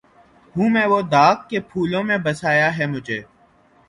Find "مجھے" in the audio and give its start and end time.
2.85-3.21